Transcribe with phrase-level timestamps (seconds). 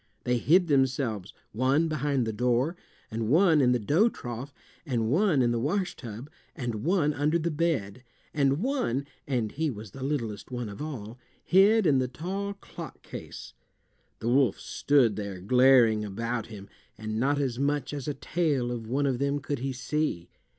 [0.23, 2.75] They hid themselves one behind the door,
[3.11, 4.51] and one in the dough trough,
[4.83, 8.03] and one in the wash tub, and one under the bed,
[8.33, 13.03] and one (and he was the littlest one of all) hid in the tall clock
[13.03, 13.53] case.
[14.21, 18.87] The wolf stood there glaring about him, and not as much as a tail of
[18.87, 20.29] one of them could he see.